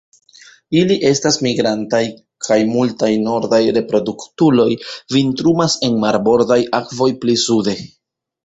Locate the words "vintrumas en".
5.19-6.01